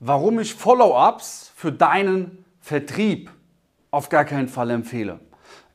warum 0.00 0.40
ich 0.40 0.54
Follow-ups 0.54 1.52
für 1.54 1.70
deinen 1.70 2.44
Vertrieb 2.60 3.30
auf 3.90 4.08
gar 4.08 4.24
keinen 4.24 4.48
Fall 4.48 4.70
empfehle. 4.70 5.20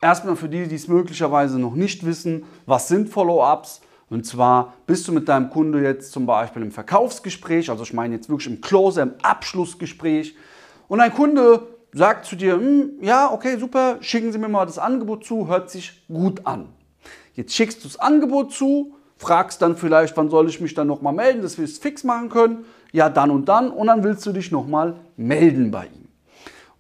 Erstmal 0.02 0.36
für 0.36 0.50
die, 0.50 0.68
die 0.68 0.76
es 0.76 0.88
möglicherweise 0.88 1.60
noch 1.60 1.76
nicht 1.76 2.06
wissen, 2.06 2.46
was 2.66 2.88
sind 2.88 3.10
Follow-ups? 3.10 3.82
Und 4.10 4.26
zwar 4.26 4.74
bist 4.86 5.08
du 5.08 5.12
mit 5.12 5.28
deinem 5.30 5.50
Kunde 5.50 5.82
jetzt 5.82 6.12
zum 6.12 6.26
Beispiel 6.26 6.62
im 6.62 6.72
Verkaufsgespräch, 6.72 7.70
also 7.70 7.84
ich 7.84 7.94
meine 7.94 8.16
jetzt 8.16 8.30
wirklich 8.30 8.48
im 8.48 8.62
Closer, 8.62 9.04
im 9.04 9.14
Abschlussgespräch. 9.22 10.36
Und 10.88 11.02
ein 11.02 11.14
Kunde 11.14 11.68
sagt 11.92 12.26
zu 12.26 12.36
dir, 12.36 12.54
hm, 12.54 12.92
ja, 13.02 13.32
okay, 13.32 13.58
super, 13.58 13.98
schicken 14.02 14.32
Sie 14.32 14.38
mir 14.38 14.50
mal 14.50 14.66
das 14.66 14.78
Angebot 14.78 15.26
zu, 15.26 15.48
hört 15.48 15.70
sich 15.70 16.06
gut 16.08 16.46
an. 16.46 16.70
Jetzt 17.34 17.54
schickst 17.54 17.84
du 17.84 17.88
das 17.88 18.00
Angebot 18.00 18.54
zu, 18.54 18.96
fragst 19.18 19.62
dann 19.62 19.78
vielleicht, 19.78 20.16
wann 20.18 20.30
soll 20.30 20.50
ich 20.50 20.60
mich 20.60 20.74
dann 20.74 20.88
nochmal 20.88 21.14
melden, 21.14 21.42
dass 21.42 21.58
wir 21.58 21.66
es 21.66 21.78
fix 21.78 22.04
machen 22.04 22.30
können. 22.30 22.66
Ja, 22.92 23.10
dann 23.10 23.32
und 23.32 23.50
dann. 23.50 23.72
Und 23.72 23.88
dann 23.88 24.04
willst 24.04 24.26
du 24.26 24.32
dich 24.32 24.52
nochmal 24.52 24.96
melden 25.18 25.72
bei 25.72 25.86
ihm. 25.86 26.06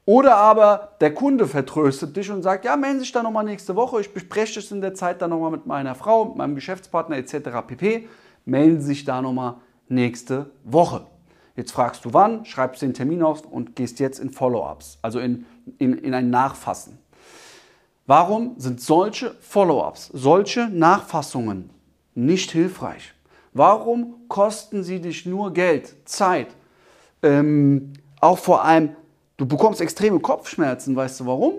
Oder 0.05 0.38
aber 0.38 0.96
der 1.02 1.13
Kunde 1.13 1.48
vertröstet 1.48 2.16
dich 2.16 2.30
und 2.32 2.44
sagt, 2.44 2.63
ja, 2.63 2.76
melden 2.76 3.00
Sie 3.00 3.05
sich 3.05 3.12
dann 3.12 3.24
nochmal 3.24 3.44
nächste 3.44 3.76
Woche. 3.76 4.02
Ich 4.02 4.13
bespreche 4.13 4.60
es 4.60 4.72
in 4.72 4.80
der 4.80 4.94
Zeit 4.94 5.22
dann 5.22 5.32
nochmal 5.32 5.50
mit 5.50 5.66
meiner 5.66 5.96
Frau, 5.96 6.26
mit 6.26 6.36
meinem 6.36 6.55
Geschäftspartner 6.55 7.18
etc. 7.18 7.50
pp. 7.66 8.08
Melden 8.46 8.82
Sie 8.82 8.88
sich 8.88 9.04
da 9.04 9.22
nochmal 9.22 9.55
nächste 9.88 10.52
Woche. 10.63 11.08
Jetzt 11.55 11.72
fragst 11.72 12.05
du 12.05 12.13
wann, 12.13 12.46
schreibst 12.46 12.82
den 12.82 12.94
Termin 12.94 13.24
auf 13.24 13.46
und 13.46 13.76
gehst 13.76 13.99
jetzt 13.99 14.20
in 14.20 14.30
Follow-ups, 14.30 14.99
also 15.02 15.20
in, 15.20 15.46
in, 15.80 15.98
in 15.98 16.13
ein 16.13 16.30
Nachfassen. 16.30 16.99
Warum 18.05 18.54
sind 18.58 18.82
solche 18.82 19.34
Follow-ups, 19.40 20.12
solche 20.13 20.70
Nachfassungen 20.70 21.72
nicht 22.16 22.52
hilfreich? 22.52 23.14
Warum 23.54 24.28
kosten 24.28 24.84
sie 24.84 25.00
dich 25.00 25.26
nur 25.26 25.54
Geld, 25.54 25.96
Zeit? 26.05 26.48
Ähm, 27.22 27.94
auch 28.20 28.38
vor 28.38 28.64
allem, 28.64 28.96
du 29.38 29.46
bekommst 29.46 29.80
extreme 29.82 30.20
Kopfschmerzen. 30.20 30.96
Weißt 30.96 31.20
du 31.20 31.26
warum? 31.26 31.54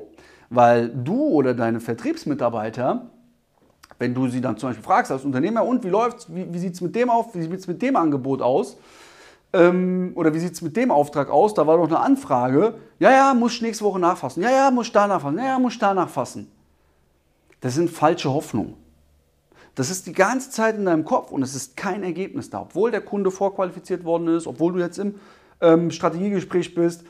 Weil 0.51 0.89
du 0.91 1.23
oder 1.29 1.55
deine 1.55 1.81
Vertriebsmitarbeiter, 1.81 3.11
wenn 3.99 4.15
du 4.15 4.29
sie 4.29 4.41
dann 4.41 4.59
zum 4.59 4.71
Beispiel 4.71 4.85
fragst 4.85 5.11
als 5.11 5.25
Unternehmer, 5.25 5.65
und 5.65 5.85
wie 5.85 5.89
läuft's, 5.89 6.27
wie, 6.35 6.53
wie 6.53 6.59
sieht 6.59 6.75
es 6.75 6.81
mit 6.81 6.95
dem 6.95 7.09
auf, 7.09 7.35
wie 7.35 7.43
sieht 7.43 7.53
es 7.53 7.67
mit 7.67 7.81
dem 7.81 7.97
Angebot 7.97 8.43
aus? 8.43 8.77
Ähm, 9.53 10.13
oder 10.17 10.35
wie 10.35 10.39
sieht 10.39 10.53
es 10.53 10.63
mit 10.63 10.77
dem 10.77 10.91
Auftrag 10.91 11.31
aus? 11.31 11.55
Da 11.55 11.67
war 11.67 11.79
doch 11.79 11.87
eine 11.87 12.01
Anfrage. 12.01 12.75
Ja, 12.99 13.11
ja, 13.11 13.35
muss 13.35 13.55
ich 13.55 13.63
nächste 13.63 13.85
Woche 13.85 13.99
nachfassen. 13.99 14.43
Ja, 14.43 14.51
ja, 14.51 14.71
muss 14.71 14.89
ich 14.89 14.93
da 14.93 15.07
nachfassen. 15.07 15.39
Ja, 15.39 15.45
ja, 15.47 15.59
muss 15.59 15.73
ich 15.75 15.79
da 15.79 15.95
nachfassen. 15.95 16.51
Das 17.61 17.75
sind 17.75 17.89
falsche 17.89 18.31
Hoffnungen. 18.31 18.75
Das 19.77 19.91
ist 19.91 20.07
die 20.07 20.13
ganze 20.13 20.51
Zeit 20.51 20.75
in 20.75 20.87
deinem 20.87 21.05
Kopf 21.05 21.31
und 21.31 21.43
es 21.43 21.55
ist 21.55 21.77
kein 21.77 22.03
Ergebnis 22.03 22.49
da. 22.51 22.63
Obwohl 22.63 22.91
der 22.91 23.03
Kunde 23.03 23.31
vorqualifiziert 23.31 24.05
worden 24.05 24.27
ist, 24.29 24.47
obwohl 24.47 24.73
du 24.73 24.79
jetzt 24.81 24.99
im 24.99 25.17
ähm, 25.61 25.91
Strategiegespräch 25.91 26.75
bist, 26.75 27.05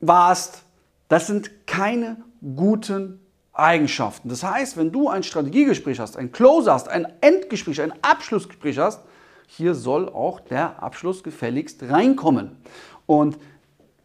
warst. 0.00 0.62
Das 1.08 1.26
sind 1.26 1.66
keine 1.66 2.18
guten 2.54 3.20
Eigenschaften. 3.54 4.28
Das 4.28 4.44
heißt, 4.44 4.76
wenn 4.76 4.92
du 4.92 5.08
ein 5.08 5.22
Strategiegespräch 5.22 5.98
hast, 5.98 6.16
ein 6.18 6.30
Close 6.30 6.72
hast, 6.72 6.88
ein 6.88 7.08
Endgespräch, 7.22 7.80
ein 7.80 7.94
Abschlussgespräch 8.02 8.78
hast, 8.78 9.00
hier 9.46 9.74
soll 9.74 10.08
auch 10.10 10.40
der 10.40 10.82
Abschluss 10.82 11.22
gefälligst 11.22 11.82
reinkommen. 11.82 12.58
Und 13.06 13.38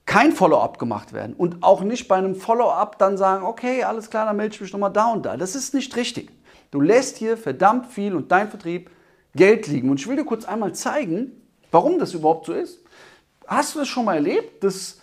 kein 0.05 0.31
Follow-up 0.31 0.79
gemacht 0.79 1.13
werden 1.13 1.35
und 1.35 1.63
auch 1.63 1.81
nicht 1.81 2.07
bei 2.07 2.15
einem 2.15 2.35
Follow-up 2.35 2.97
dann 2.97 3.17
sagen, 3.17 3.43
okay, 3.43 3.83
alles 3.83 4.09
klar, 4.09 4.25
dann 4.25 4.37
melde 4.37 4.55
ich 4.55 4.61
mich 4.61 4.71
nochmal 4.71 4.93
da 4.93 5.11
und 5.11 5.25
da. 5.25 5.35
Das 5.35 5.55
ist 5.55 5.73
nicht 5.73 5.95
richtig. 5.95 6.31
Du 6.75 6.81
lässt 6.81 7.15
hier 7.15 7.37
verdammt 7.37 7.87
viel 7.87 8.13
und 8.13 8.33
dein 8.33 8.49
Vertrieb 8.49 8.89
Geld 9.33 9.67
liegen. 9.67 9.89
Und 9.89 10.01
ich 10.01 10.07
will 10.07 10.17
dir 10.17 10.25
kurz 10.25 10.43
einmal 10.43 10.75
zeigen, 10.75 11.31
warum 11.71 11.99
das 11.99 12.13
überhaupt 12.13 12.47
so 12.47 12.53
ist. 12.53 12.81
Hast 13.47 13.73
du 13.75 13.79
das 13.79 13.87
schon 13.87 14.03
mal 14.03 14.15
erlebt, 14.15 14.61
dass 14.61 14.99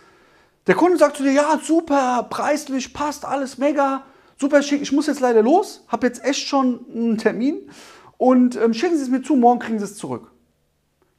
der 0.66 0.74
Kunde 0.74 0.98
sagt 0.98 1.16
zu 1.16 1.22
dir, 1.22 1.32
ja, 1.32 1.58
super, 1.64 2.26
preislich, 2.28 2.92
passt, 2.92 3.24
alles 3.24 3.56
mega, 3.56 4.04
super 4.38 4.62
schick, 4.62 4.82
ich 4.82 4.92
muss 4.92 5.06
jetzt 5.06 5.20
leider 5.20 5.40
los, 5.40 5.82
habe 5.88 6.06
jetzt 6.08 6.22
echt 6.26 6.46
schon 6.46 6.84
einen 6.94 7.16
Termin 7.16 7.70
und 8.18 8.54
ähm, 8.56 8.74
schicken 8.74 8.98
Sie 8.98 9.04
es 9.04 9.08
mir 9.08 9.22
zu, 9.22 9.34
morgen 9.34 9.60
kriegen 9.60 9.78
Sie 9.78 9.86
es 9.86 9.96
zurück. 9.96 10.30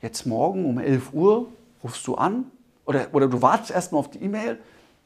Jetzt 0.04 0.28
morgen 0.28 0.66
um 0.66 0.78
11 0.78 1.14
Uhr 1.14 1.48
rufst 1.84 2.06
du 2.06 2.14
an 2.14 2.52
oder, 2.86 3.08
oder 3.12 3.28
du 3.28 3.42
wartest 3.42 3.72
erstmal 3.72 4.02
auf 4.02 4.12
die 4.12 4.22
E-Mail, 4.22 4.60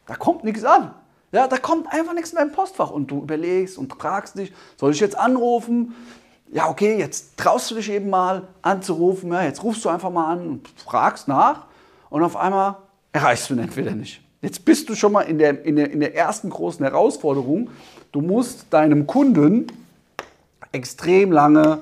da 0.08 0.16
kommt 0.16 0.44
nichts 0.44 0.66
an. 0.66 0.94
Ja, 1.32 1.48
da 1.48 1.58
kommt 1.58 1.92
einfach 1.92 2.14
nichts 2.14 2.32
in 2.32 2.38
dein 2.38 2.52
Postfach 2.52 2.90
und 2.90 3.12
du 3.12 3.22
überlegst 3.22 3.78
und 3.78 3.94
fragst 3.94 4.38
dich, 4.38 4.54
soll 4.78 4.92
ich 4.92 5.00
jetzt 5.00 5.18
anrufen? 5.18 5.94
Ja, 6.52 6.70
okay, 6.70 6.98
jetzt 6.98 7.36
traust 7.36 7.70
du 7.72 7.76
dich 7.76 7.92
eben 7.92 8.10
mal 8.10 8.48
anzurufen. 8.62 9.34
Ja, 9.34 9.44
jetzt 9.44 9.62
rufst 9.64 9.84
du 9.84 9.90
einfach 9.90 10.10
mal 10.10 10.32
an 10.32 10.48
und 10.48 10.70
fragst 10.86 11.28
nach 11.28 11.66
und 12.10 12.24
auf 12.24 12.38
einmal 12.38 12.78
erreichst 13.12 13.50
du 13.50 13.56
ihn 13.56 13.60
entweder 13.60 13.92
nicht. 13.92 14.22
Jetzt 14.42 14.64
bist 14.64 14.88
du 14.88 14.96
schon 14.96 15.12
mal 15.12 15.24
in 15.24 15.40
der, 15.40 15.66
in 15.66 15.76
der, 15.76 15.92
in 15.92 16.00
der 16.00 16.16
ersten 16.16 16.50
großen 16.50 16.86
Herausforderung. 16.86 17.70
Du 18.14 18.22
musst 18.22 18.68
deinem 18.70 19.06
Kunden 19.06 19.68
extrem 20.72 21.32
lange 21.32 21.80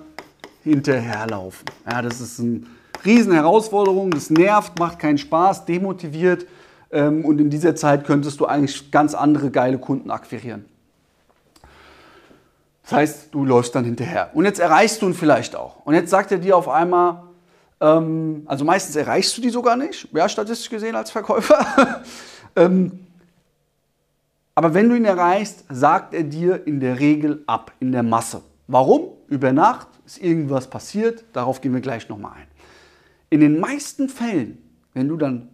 hinterherlaufen. 0.63 1.65
Ja, 1.85 2.01
das 2.01 2.21
ist 2.21 2.39
eine 2.39 2.61
riesen 3.05 3.33
Herausforderung, 3.33 4.09
das 4.09 4.31
nervt, 4.31 4.79
macht 4.79 4.97
keinen 4.97 5.17
Spaß, 5.17 5.65
demotiviert 5.65 6.47
und 6.91 7.39
in 7.39 7.49
dieser 7.49 7.75
Zeit 7.75 8.05
könntest 8.05 8.39
du 8.39 8.45
eigentlich 8.45 8.91
ganz 8.91 9.15
andere 9.15 9.51
geile 9.51 9.77
Kunden 9.77 10.11
akquirieren. 10.11 10.65
Das 12.85 12.91
heißt, 12.93 13.33
du 13.33 13.45
läufst 13.45 13.73
dann 13.73 13.83
hinterher. 13.83 14.29
Und 14.33 14.45
jetzt 14.45 14.59
erreichst 14.59 15.01
du 15.01 15.07
ihn 15.07 15.15
vielleicht 15.15 15.55
auch. 15.55 15.83
Und 15.85 15.95
jetzt 15.95 16.11
sagt 16.11 16.31
er 16.31 16.37
dir 16.37 16.55
auf 16.55 16.69
einmal, 16.69 17.23
ähm, 17.81 18.43
also 18.45 18.63
meistens 18.63 18.95
erreichst 18.95 19.35
du 19.37 19.41
die 19.41 19.49
sogar 19.49 19.75
nicht, 19.75 20.07
ja, 20.13 20.29
statistisch 20.29 20.69
gesehen 20.69 20.95
als 20.95 21.09
Verkäufer. 21.09 22.03
ähm, 22.55 22.99
aber 24.53 24.73
wenn 24.73 24.87
du 24.87 24.95
ihn 24.95 25.05
erreichst, 25.05 25.65
sagt 25.69 26.13
er 26.13 26.23
dir 26.23 26.65
in 26.67 26.79
der 26.79 26.99
Regel 26.99 27.43
ab, 27.47 27.71
in 27.79 27.91
der 27.91 28.03
Masse. 28.03 28.41
Warum? 28.67 29.09
Über 29.27 29.51
Nacht 29.51 29.87
ist 30.05 30.21
irgendwas 30.21 30.69
passiert, 30.69 31.25
darauf 31.33 31.61
gehen 31.61 31.73
wir 31.73 31.81
gleich 31.81 32.07
nochmal 32.07 32.33
ein. 32.33 32.47
In 33.31 33.41
den 33.41 33.59
meisten 33.59 34.09
Fällen, 34.09 34.59
wenn 34.93 35.07
du 35.07 35.17
dann 35.17 35.49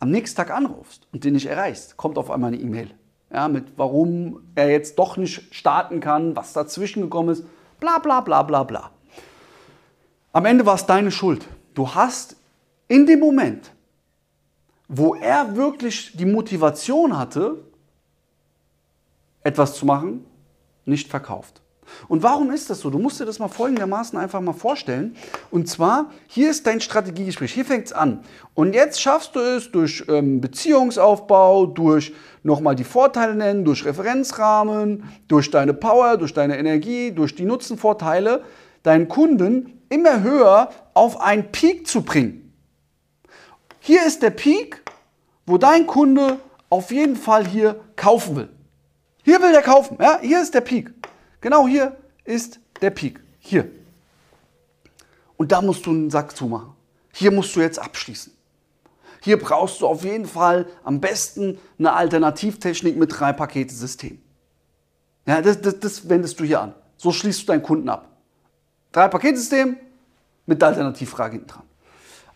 am 0.00 0.10
nächsten 0.10 0.36
Tag 0.36 0.50
anrufst 0.50 1.06
und 1.12 1.24
den 1.24 1.34
nicht 1.34 1.46
erreichst, 1.46 1.96
kommt 1.96 2.18
auf 2.18 2.30
einmal 2.30 2.48
eine 2.52 2.60
E-Mail. 2.60 2.90
Ja, 3.32 3.46
mit 3.46 3.66
warum 3.76 4.40
er 4.56 4.70
jetzt 4.70 4.98
doch 4.98 5.16
nicht 5.16 5.54
starten 5.54 6.00
kann, 6.00 6.34
was 6.34 6.52
dazwischen 6.52 7.02
gekommen 7.02 7.28
ist, 7.28 7.44
bla 7.78 7.98
bla 7.98 8.20
bla 8.20 8.42
bla 8.42 8.64
bla. 8.64 8.90
Am 10.32 10.46
Ende 10.46 10.66
war 10.66 10.74
es 10.74 10.86
deine 10.86 11.12
Schuld. 11.12 11.46
Du 11.74 11.94
hast 11.94 12.36
in 12.88 13.06
dem 13.06 13.20
Moment, 13.20 13.70
wo 14.88 15.14
er 15.14 15.54
wirklich 15.54 16.16
die 16.16 16.26
Motivation 16.26 17.16
hatte, 17.16 17.64
etwas 19.42 19.74
zu 19.74 19.86
machen, 19.86 20.26
nicht 20.84 21.08
verkauft. 21.08 21.62
Und 22.08 22.22
warum 22.22 22.50
ist 22.50 22.70
das 22.70 22.80
so? 22.80 22.90
Du 22.90 22.98
musst 22.98 23.20
dir 23.20 23.24
das 23.24 23.38
mal 23.38 23.48
folgendermaßen 23.48 24.18
einfach 24.18 24.40
mal 24.40 24.52
vorstellen. 24.52 25.16
Und 25.50 25.68
zwar, 25.68 26.10
hier 26.26 26.50
ist 26.50 26.66
dein 26.66 26.80
Strategiegespräch, 26.80 27.52
hier 27.52 27.64
fängt 27.64 27.86
es 27.86 27.92
an. 27.92 28.20
Und 28.54 28.74
jetzt 28.74 29.00
schaffst 29.00 29.36
du 29.36 29.40
es 29.40 29.70
durch 29.70 30.04
ähm, 30.08 30.40
Beziehungsaufbau, 30.40 31.66
durch 31.66 32.12
nochmal 32.42 32.74
die 32.74 32.84
Vorteile 32.84 33.34
nennen, 33.34 33.64
durch 33.64 33.84
Referenzrahmen, 33.84 35.04
durch 35.28 35.50
deine 35.50 35.74
Power, 35.74 36.16
durch 36.16 36.34
deine 36.34 36.58
Energie, 36.58 37.12
durch 37.12 37.34
die 37.34 37.44
Nutzenvorteile, 37.44 38.42
deinen 38.82 39.08
Kunden 39.08 39.80
immer 39.88 40.22
höher 40.22 40.70
auf 40.94 41.20
einen 41.20 41.50
Peak 41.52 41.86
zu 41.86 42.02
bringen. 42.02 42.52
Hier 43.80 44.06
ist 44.06 44.22
der 44.22 44.30
Peak, 44.30 44.82
wo 45.46 45.58
dein 45.58 45.86
Kunde 45.86 46.38
auf 46.68 46.92
jeden 46.92 47.16
Fall 47.16 47.46
hier 47.46 47.80
kaufen 47.96 48.36
will. 48.36 48.48
Hier 49.24 49.40
will 49.42 49.52
der 49.52 49.62
kaufen. 49.62 49.98
Ja? 50.00 50.18
Hier 50.20 50.40
ist 50.40 50.54
der 50.54 50.60
Peak. 50.60 50.92
Genau 51.40 51.66
hier 51.66 51.96
ist 52.24 52.60
der 52.80 52.90
Peak. 52.90 53.20
Hier. 53.38 53.70
Und 55.36 55.52
da 55.52 55.62
musst 55.62 55.86
du 55.86 55.90
einen 55.90 56.10
Sack 56.10 56.36
zumachen. 56.36 56.74
Hier 57.12 57.30
musst 57.30 57.56
du 57.56 57.60
jetzt 57.60 57.78
abschließen. 57.78 58.32
Hier 59.22 59.38
brauchst 59.38 59.80
du 59.80 59.86
auf 59.86 60.04
jeden 60.04 60.26
Fall 60.26 60.66
am 60.84 61.00
besten 61.00 61.58
eine 61.78 61.92
Alternativtechnik 61.92 62.96
mit 62.96 63.18
drei 63.18 63.32
Paketesystem. 63.32 64.20
Ja, 65.26 65.42
das, 65.42 65.60
das, 65.60 65.78
das 65.80 66.08
wendest 66.08 66.40
du 66.40 66.44
hier 66.44 66.60
an. 66.60 66.74
So 66.96 67.12
schließt 67.12 67.42
du 67.42 67.46
deinen 67.46 67.62
Kunden 67.62 67.88
ab. 67.88 68.08
Drei 68.92 69.08
Paketsystem 69.08 69.76
mit 70.46 70.62
Alternativfrage 70.62 71.32
hinten 71.32 71.48
dran. 71.48 71.62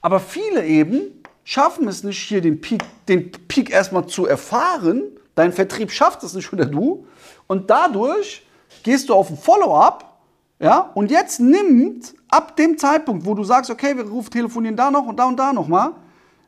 Aber 0.00 0.20
viele 0.20 0.64
eben 0.66 1.22
schaffen 1.44 1.88
es 1.88 2.04
nicht, 2.04 2.18
hier 2.18 2.40
den 2.40 2.60
Peak, 2.60 2.82
den 3.08 3.32
Peak 3.32 3.70
erstmal 3.70 4.06
zu 4.06 4.26
erfahren. 4.26 5.02
Dein 5.34 5.52
Vertrieb 5.52 5.90
schafft 5.90 6.22
es 6.22 6.34
nicht 6.34 6.52
oder 6.52 6.66
du. 6.66 7.06
Und 7.46 7.70
dadurch 7.70 8.46
gehst 8.82 9.08
du 9.08 9.14
auf 9.14 9.30
ein 9.30 9.36
Follow-up, 9.36 10.14
ja, 10.60 10.90
und 10.94 11.10
jetzt 11.10 11.40
nimmt 11.40 12.14
ab 12.28 12.56
dem 12.56 12.78
Zeitpunkt, 12.78 13.26
wo 13.26 13.34
du 13.34 13.44
sagst, 13.44 13.70
okay, 13.70 13.96
wir 13.96 14.04
rufen, 14.04 14.30
telefonieren 14.30 14.76
da 14.76 14.90
noch 14.90 15.06
und 15.06 15.16
da 15.18 15.26
und 15.26 15.36
da 15.36 15.52
nochmal, 15.52 15.92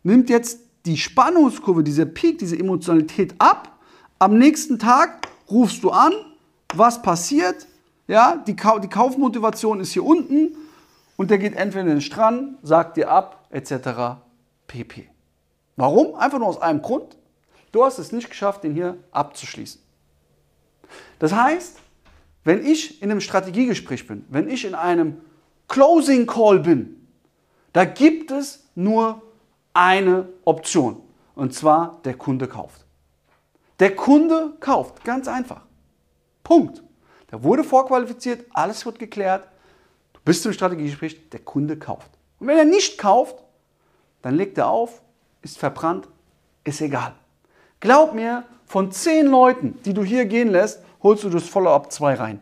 nimmt 0.03 0.31
jetzt 0.31 0.61
die 0.87 0.97
Spannungskurve, 0.97 1.83
dieser 1.83 2.07
Peak, 2.07 2.39
diese 2.39 2.59
Emotionalität 2.59 3.35
ab. 3.39 3.73
Am 4.19 4.39
nächsten 4.39 4.79
Tag 4.79 5.29
rufst 5.51 5.83
du 5.83 5.91
an, 5.91 6.13
was 6.75 7.03
passiert, 7.03 7.67
ja, 8.07 8.43
die, 8.47 8.55
Kau 8.55 8.79
die 8.79 8.89
Kaufmotivation 8.89 9.81
ist 9.81 9.93
hier 9.93 10.05
unten 10.05 10.57
und 11.17 11.31
der 11.31 11.39
geht 11.39 11.57
entweder 11.57 11.83
in 11.83 11.89
den 11.89 12.01
Strand, 12.01 12.59
sagt 12.63 12.97
dir 12.97 13.11
ab, 13.11 13.47
etc. 13.51 14.19
pp. 14.69 15.09
Warum? 15.77 16.15
Einfach 16.15 16.39
nur 16.39 16.49
aus 16.49 16.61
einem 16.61 16.83
Grund. 16.83 17.17
Du 17.73 17.85
hast 17.85 17.99
es 17.99 18.13
nicht 18.13 18.31
geschafft, 18.31 18.65
den 18.65 18.73
hier 18.73 18.97
abzuschließen. 19.11 19.81
Das 21.19 21.33
heißt, 21.33 21.81
wenn 22.47 22.65
ich 22.65 23.03
in 23.03 23.11
einem 23.11 23.21
Strategiegespräch 23.21 24.07
bin, 24.07 24.25
wenn 24.29 24.49
ich 24.49 24.65
in 24.65 24.77
einem 24.77 25.21
Closing 25.67 26.27
Call 26.27 26.61
bin, 26.61 27.09
da 27.73 27.85
gibt 27.85 28.31
es 28.31 28.69
nur 28.77 29.21
eine 29.75 30.29
Option. 30.45 31.03
Und 31.35 31.55
zwar, 31.55 32.01
der 32.05 32.15
Kunde 32.15 32.47
kauft. 32.47 32.87
Der 33.81 33.97
Kunde 33.97 34.53
kauft, 34.61 35.03
ganz 35.03 35.27
einfach. 35.27 35.63
Punkt. 36.45 36.85
Der 37.33 37.43
wurde 37.43 37.65
vorqualifiziert, 37.65 38.47
alles 38.53 38.87
wird 38.87 39.01
geklärt. 39.01 39.49
Du 40.13 40.21
bist 40.25 40.47
im 40.47 40.53
Strategiegespräch, 40.53 41.29
der 41.31 41.41
Kunde 41.41 41.77
kauft. 41.77 42.13
Und 42.39 42.47
wenn 42.47 42.57
er 42.57 42.65
nicht 42.65 42.97
kauft, 42.97 43.43
dann 44.23 44.37
legt 44.37 44.57
er 44.57 44.69
auf, 44.69 45.03
ist 45.43 45.59
verbrannt, 45.59 46.07
ist 46.63 46.81
egal. 46.81 47.17
Glaub 47.81 48.15
mir, 48.15 48.45
von 48.67 48.91
zehn 48.91 49.27
Leuten, 49.27 49.79
die 49.85 49.95
du 49.95 50.03
hier 50.03 50.27
gehen 50.27 50.51
lässt, 50.51 50.83
holst 51.03 51.25
du 51.25 51.31
das 51.31 51.49
Follow-up 51.49 51.93
2 51.93 52.15
rein. 52.15 52.41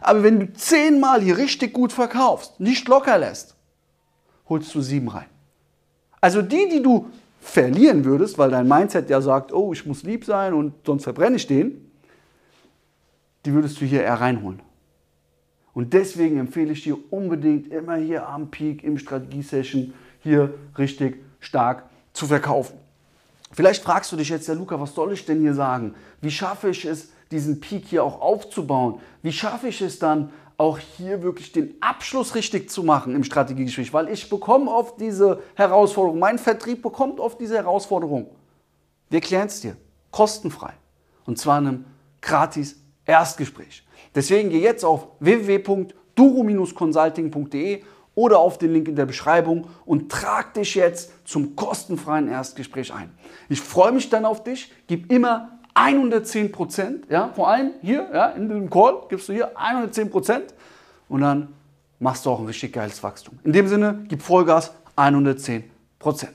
Aber 0.00 0.22
wenn 0.22 0.40
du 0.40 0.52
zehnmal 0.52 1.22
hier 1.22 1.38
richtig 1.38 1.72
gut 1.72 1.92
verkaufst, 1.92 2.58
nicht 2.60 2.88
locker 2.88 3.18
lässt, 3.18 3.54
holst 4.48 4.74
du 4.74 4.80
sieben 4.80 5.08
rein. 5.08 5.26
Also 6.20 6.42
die, 6.42 6.68
die 6.68 6.82
du 6.82 7.08
verlieren 7.40 8.04
würdest, 8.04 8.36
weil 8.36 8.50
dein 8.50 8.68
Mindset 8.68 9.08
ja 9.08 9.20
sagt, 9.20 9.52
oh, 9.52 9.72
ich 9.72 9.86
muss 9.86 10.02
lieb 10.02 10.24
sein 10.24 10.52
und 10.52 10.74
sonst 10.84 11.04
verbrenne 11.04 11.36
ich 11.36 11.46
den, 11.46 11.90
die 13.46 13.52
würdest 13.52 13.80
du 13.80 13.86
hier 13.86 14.02
eher 14.02 14.20
reinholen. 14.20 14.60
Und 15.72 15.94
deswegen 15.94 16.38
empfehle 16.38 16.72
ich 16.72 16.82
dir 16.82 16.98
unbedingt 17.10 17.72
immer 17.72 17.96
hier 17.96 18.28
am 18.28 18.50
Peak 18.50 18.82
im 18.82 18.98
Strategie-Session 18.98 19.94
hier 20.20 20.52
richtig 20.76 21.22
stark 21.38 21.84
zu 22.12 22.26
verkaufen. 22.26 22.79
Vielleicht 23.52 23.82
fragst 23.82 24.12
du 24.12 24.16
dich 24.16 24.28
jetzt, 24.28 24.46
ja 24.46 24.54
Luca, 24.54 24.80
was 24.80 24.94
soll 24.94 25.12
ich 25.12 25.26
denn 25.26 25.40
hier 25.40 25.54
sagen? 25.54 25.96
Wie 26.20 26.30
schaffe 26.30 26.70
ich 26.70 26.84
es, 26.84 27.08
diesen 27.30 27.60
Peak 27.60 27.86
hier 27.86 28.04
auch 28.04 28.20
aufzubauen? 28.20 29.00
Wie 29.22 29.32
schaffe 29.32 29.68
ich 29.68 29.80
es 29.80 29.98
dann, 29.98 30.30
auch 30.56 30.78
hier 30.78 31.22
wirklich 31.22 31.52
den 31.52 31.74
Abschluss 31.80 32.34
richtig 32.34 32.70
zu 32.70 32.82
machen 32.82 33.14
im 33.14 33.24
Strategiegespräch? 33.24 33.94
Weil 33.94 34.10
ich 34.10 34.28
bekomme 34.28 34.70
oft 34.70 35.00
diese 35.00 35.42
Herausforderung, 35.54 36.18
mein 36.18 36.38
Vertrieb 36.38 36.82
bekommt 36.82 37.18
oft 37.18 37.40
diese 37.40 37.56
Herausforderung. 37.56 38.26
Wir 39.08 39.20
erklären 39.20 39.46
es 39.46 39.62
dir, 39.62 39.78
kostenfrei. 40.10 40.74
Und 41.24 41.38
zwar 41.38 41.58
in 41.58 41.66
einem 41.66 41.86
gratis 42.20 42.76
Erstgespräch. 43.04 43.86
Deswegen 44.14 44.50
geh 44.50 44.60
jetzt 44.60 44.84
auf 44.84 45.08
www.duro-consulting.de 45.20 47.82
oder 48.20 48.38
auf 48.38 48.58
den 48.58 48.74
Link 48.74 48.86
in 48.86 48.96
der 48.96 49.06
Beschreibung 49.06 49.66
und 49.86 50.12
trag 50.12 50.52
dich 50.52 50.74
jetzt 50.74 51.10
zum 51.26 51.56
kostenfreien 51.56 52.28
Erstgespräch 52.28 52.92
ein. 52.92 53.10
Ich 53.48 53.62
freue 53.62 53.92
mich 53.92 54.10
dann 54.10 54.26
auf 54.26 54.44
dich, 54.44 54.70
gib 54.86 55.10
immer 55.10 55.58
110 55.72 56.52
Prozent, 56.52 57.06
ja, 57.08 57.30
vor 57.34 57.48
allem 57.48 57.70
hier, 57.80 58.10
ja, 58.12 58.26
in 58.26 58.50
dem 58.50 58.68
Call 58.68 59.04
gibst 59.08 59.30
du 59.30 59.32
hier 59.32 59.56
110 59.56 60.10
Prozent 60.10 60.54
und 61.08 61.22
dann 61.22 61.48
machst 61.98 62.26
du 62.26 62.30
auch 62.30 62.40
ein 62.40 62.46
richtig 62.46 62.74
geiles 62.74 63.02
Wachstum. 63.02 63.38
In 63.42 63.54
dem 63.54 63.66
Sinne, 63.68 64.04
gib 64.06 64.20
Vollgas 64.20 64.74
110 64.96 65.64
Prozent. 65.98 66.34